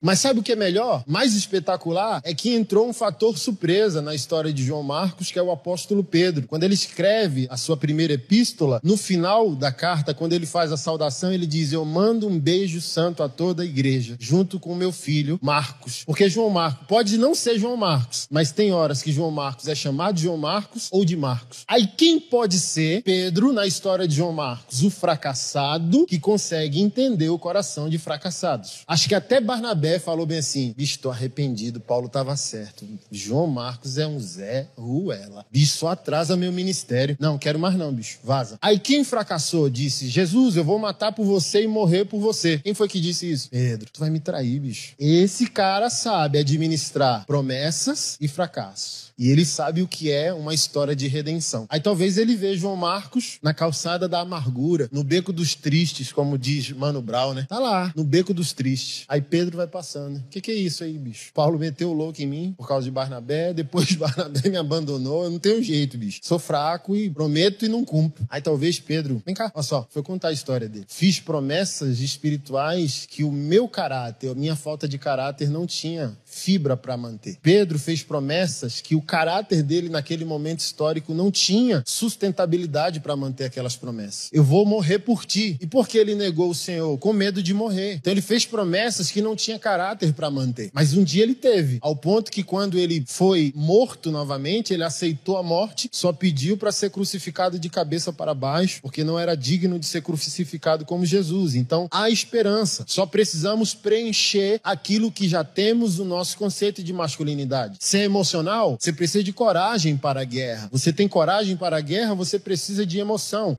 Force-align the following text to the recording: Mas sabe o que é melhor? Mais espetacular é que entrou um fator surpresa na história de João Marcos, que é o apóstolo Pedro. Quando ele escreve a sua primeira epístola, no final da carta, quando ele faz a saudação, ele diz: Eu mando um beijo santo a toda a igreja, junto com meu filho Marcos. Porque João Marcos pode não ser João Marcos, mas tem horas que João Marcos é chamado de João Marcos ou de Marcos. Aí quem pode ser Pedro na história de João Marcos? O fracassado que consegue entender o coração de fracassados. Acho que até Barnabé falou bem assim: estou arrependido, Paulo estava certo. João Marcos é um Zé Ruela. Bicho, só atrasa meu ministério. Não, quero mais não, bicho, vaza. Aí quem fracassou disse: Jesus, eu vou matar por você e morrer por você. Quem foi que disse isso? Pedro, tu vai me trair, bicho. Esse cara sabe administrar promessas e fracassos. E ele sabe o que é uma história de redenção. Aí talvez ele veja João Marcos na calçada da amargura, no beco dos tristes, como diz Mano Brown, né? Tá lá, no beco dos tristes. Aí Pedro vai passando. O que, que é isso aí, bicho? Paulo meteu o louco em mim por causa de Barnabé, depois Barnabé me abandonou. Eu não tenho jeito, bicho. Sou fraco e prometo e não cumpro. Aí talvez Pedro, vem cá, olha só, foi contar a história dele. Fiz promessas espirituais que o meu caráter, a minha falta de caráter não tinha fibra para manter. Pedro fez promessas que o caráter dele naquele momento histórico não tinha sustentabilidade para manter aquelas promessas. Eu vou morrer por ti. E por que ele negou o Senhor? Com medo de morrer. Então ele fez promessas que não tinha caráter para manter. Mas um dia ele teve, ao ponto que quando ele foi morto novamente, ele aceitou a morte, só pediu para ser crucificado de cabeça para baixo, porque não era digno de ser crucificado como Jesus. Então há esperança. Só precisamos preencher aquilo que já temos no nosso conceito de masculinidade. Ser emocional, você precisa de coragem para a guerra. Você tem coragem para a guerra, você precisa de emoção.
Mas 0.00 0.20
sabe 0.20 0.38
o 0.38 0.42
que 0.44 0.52
é 0.52 0.56
melhor? 0.56 1.02
Mais 1.08 1.34
espetacular 1.34 2.20
é 2.24 2.32
que 2.32 2.54
entrou 2.54 2.88
um 2.88 2.92
fator 2.92 3.36
surpresa 3.36 4.00
na 4.00 4.14
história 4.14 4.52
de 4.52 4.62
João 4.62 4.84
Marcos, 4.84 5.32
que 5.32 5.38
é 5.38 5.42
o 5.42 5.50
apóstolo 5.50 6.04
Pedro. 6.04 6.46
Quando 6.46 6.62
ele 6.62 6.74
escreve 6.74 7.48
a 7.50 7.56
sua 7.56 7.76
primeira 7.76 8.12
epístola, 8.12 8.80
no 8.84 8.96
final 8.96 9.56
da 9.56 9.72
carta, 9.72 10.14
quando 10.14 10.34
ele 10.34 10.46
faz 10.46 10.70
a 10.70 10.76
saudação, 10.76 11.32
ele 11.32 11.46
diz: 11.46 11.72
Eu 11.72 11.84
mando 11.84 12.28
um 12.28 12.38
beijo 12.38 12.80
santo 12.80 13.24
a 13.24 13.28
toda 13.28 13.64
a 13.64 13.66
igreja, 13.66 14.16
junto 14.20 14.60
com 14.60 14.72
meu 14.76 14.92
filho 14.92 15.36
Marcos. 15.42 16.04
Porque 16.04 16.28
João 16.28 16.50
Marcos 16.50 16.86
pode 16.86 17.18
não 17.18 17.34
ser 17.34 17.58
João 17.58 17.76
Marcos, 17.76 18.28
mas 18.30 18.52
tem 18.52 18.70
horas 18.72 19.02
que 19.02 19.10
João 19.10 19.32
Marcos 19.32 19.66
é 19.66 19.74
chamado 19.74 20.14
de 20.14 20.22
João 20.22 20.38
Marcos 20.38 20.86
ou 20.92 21.04
de 21.04 21.16
Marcos. 21.16 21.64
Aí 21.66 21.88
quem 21.88 22.20
pode 22.20 22.60
ser 22.60 23.02
Pedro 23.02 23.52
na 23.52 23.66
história 23.66 24.06
de 24.06 24.14
João 24.14 24.32
Marcos? 24.32 24.80
O 24.84 24.90
fracassado 24.90 26.06
que 26.06 26.20
consegue 26.20 26.80
entender 26.80 27.30
o 27.30 27.38
coração 27.38 27.88
de 27.88 27.98
fracassados. 27.98 28.84
Acho 28.86 29.08
que 29.08 29.14
até 29.14 29.40
Barnabé 29.40 29.87
falou 30.00 30.26
bem 30.26 30.38
assim: 30.38 30.74
estou 30.76 31.12
arrependido, 31.12 31.78
Paulo 31.78 32.08
estava 32.08 32.36
certo. 32.36 32.84
João 33.12 33.46
Marcos 33.46 33.96
é 33.96 34.06
um 34.08 34.18
Zé 34.18 34.66
Ruela. 34.76 35.46
Bicho, 35.52 35.76
só 35.76 35.90
atrasa 35.90 36.36
meu 36.36 36.50
ministério. 36.50 37.16
Não, 37.20 37.38
quero 37.38 37.60
mais 37.60 37.76
não, 37.76 37.92
bicho, 37.92 38.18
vaza. 38.24 38.58
Aí 38.60 38.80
quem 38.80 39.04
fracassou 39.04 39.70
disse: 39.70 40.08
Jesus, 40.08 40.56
eu 40.56 40.64
vou 40.64 40.80
matar 40.80 41.12
por 41.12 41.24
você 41.24 41.62
e 41.62 41.68
morrer 41.68 42.06
por 42.06 42.18
você. 42.18 42.58
Quem 42.58 42.74
foi 42.74 42.88
que 42.88 43.00
disse 43.00 43.30
isso? 43.30 43.48
Pedro, 43.50 43.88
tu 43.92 44.00
vai 44.00 44.10
me 44.10 44.18
trair, 44.18 44.58
bicho. 44.58 44.94
Esse 44.98 45.46
cara 45.46 45.88
sabe 45.90 46.38
administrar 46.38 47.24
promessas 47.24 48.16
e 48.20 48.26
fracassos. 48.26 49.08
E 49.18 49.30
ele 49.30 49.44
sabe 49.44 49.82
o 49.82 49.88
que 49.88 50.12
é 50.12 50.32
uma 50.32 50.54
história 50.54 50.94
de 50.94 51.08
redenção. 51.08 51.66
Aí 51.68 51.80
talvez 51.80 52.16
ele 52.16 52.36
veja 52.36 52.60
João 52.60 52.76
Marcos 52.76 53.38
na 53.42 53.52
calçada 53.52 54.08
da 54.08 54.20
amargura, 54.20 54.88
no 54.92 55.02
beco 55.02 55.32
dos 55.32 55.56
tristes, 55.56 56.12
como 56.12 56.38
diz 56.38 56.70
Mano 56.70 57.02
Brown, 57.02 57.34
né? 57.34 57.44
Tá 57.48 57.58
lá, 57.58 57.92
no 57.96 58.04
beco 58.04 58.32
dos 58.32 58.52
tristes. 58.52 59.04
Aí 59.08 59.20
Pedro 59.20 59.56
vai 59.56 59.66
passando. 59.78 60.16
O 60.16 60.24
que, 60.28 60.40
que 60.40 60.50
é 60.50 60.54
isso 60.54 60.82
aí, 60.82 60.98
bicho? 60.98 61.30
Paulo 61.32 61.56
meteu 61.56 61.90
o 61.90 61.92
louco 61.92 62.20
em 62.20 62.26
mim 62.26 62.54
por 62.58 62.66
causa 62.66 62.84
de 62.84 62.90
Barnabé, 62.90 63.54
depois 63.54 63.92
Barnabé 63.92 64.48
me 64.48 64.56
abandonou. 64.56 65.22
Eu 65.22 65.30
não 65.30 65.38
tenho 65.38 65.62
jeito, 65.62 65.96
bicho. 65.96 66.18
Sou 66.22 66.38
fraco 66.38 66.96
e 66.96 67.08
prometo 67.08 67.64
e 67.64 67.68
não 67.68 67.84
cumpro. 67.84 68.26
Aí 68.28 68.42
talvez 68.42 68.80
Pedro, 68.80 69.22
vem 69.24 69.36
cá, 69.36 69.52
olha 69.54 69.62
só, 69.62 69.86
foi 69.88 70.02
contar 70.02 70.28
a 70.28 70.32
história 70.32 70.68
dele. 70.68 70.84
Fiz 70.88 71.20
promessas 71.20 72.00
espirituais 72.00 73.06
que 73.08 73.22
o 73.22 73.30
meu 73.30 73.68
caráter, 73.68 74.30
a 74.30 74.34
minha 74.34 74.56
falta 74.56 74.88
de 74.88 74.98
caráter 74.98 75.48
não 75.48 75.64
tinha 75.64 76.16
fibra 76.24 76.76
para 76.76 76.96
manter. 76.96 77.38
Pedro 77.40 77.78
fez 77.78 78.02
promessas 78.02 78.80
que 78.80 78.96
o 78.96 79.00
caráter 79.00 79.62
dele 79.62 79.88
naquele 79.88 80.24
momento 80.24 80.60
histórico 80.60 81.14
não 81.14 81.30
tinha 81.30 81.84
sustentabilidade 81.86 82.98
para 82.98 83.14
manter 83.14 83.44
aquelas 83.44 83.76
promessas. 83.76 84.28
Eu 84.32 84.42
vou 84.42 84.66
morrer 84.66 84.98
por 84.98 85.24
ti. 85.24 85.56
E 85.60 85.66
por 85.66 85.86
que 85.86 85.98
ele 85.98 86.16
negou 86.16 86.50
o 86.50 86.54
Senhor? 86.54 86.98
Com 86.98 87.12
medo 87.12 87.40
de 87.42 87.54
morrer. 87.54 87.94
Então 87.94 88.12
ele 88.12 88.20
fez 88.20 88.44
promessas 88.44 89.10
que 89.10 89.22
não 89.22 89.36
tinha 89.36 89.58
caráter 89.68 90.14
para 90.14 90.30
manter. 90.30 90.70
Mas 90.72 90.94
um 90.94 91.04
dia 91.04 91.22
ele 91.22 91.34
teve, 91.34 91.78
ao 91.82 91.94
ponto 91.94 92.30
que 92.30 92.42
quando 92.42 92.78
ele 92.78 93.04
foi 93.06 93.52
morto 93.54 94.10
novamente, 94.10 94.72
ele 94.72 94.82
aceitou 94.82 95.36
a 95.36 95.42
morte, 95.42 95.90
só 95.92 96.10
pediu 96.10 96.56
para 96.56 96.72
ser 96.72 96.90
crucificado 96.90 97.58
de 97.58 97.68
cabeça 97.68 98.10
para 98.10 98.32
baixo, 98.32 98.80
porque 98.80 99.04
não 99.04 99.18
era 99.18 99.36
digno 99.36 99.78
de 99.78 99.84
ser 99.84 100.00
crucificado 100.00 100.86
como 100.86 101.04
Jesus. 101.04 101.54
Então 101.54 101.86
há 101.90 102.08
esperança. 102.08 102.84
Só 102.86 103.04
precisamos 103.04 103.74
preencher 103.74 104.58
aquilo 104.64 105.12
que 105.12 105.28
já 105.28 105.44
temos 105.44 105.98
no 105.98 106.04
nosso 106.04 106.38
conceito 106.38 106.82
de 106.82 106.92
masculinidade. 106.92 107.76
Ser 107.78 108.00
emocional, 108.00 108.78
você 108.80 108.92
precisa 108.92 109.22
de 109.22 109.34
coragem 109.34 109.98
para 109.98 110.22
a 110.22 110.24
guerra. 110.24 110.68
Você 110.72 110.92
tem 110.94 111.06
coragem 111.06 111.56
para 111.56 111.76
a 111.76 111.80
guerra, 111.82 112.14
você 112.14 112.38
precisa 112.38 112.86
de 112.86 112.98
emoção. 112.98 113.54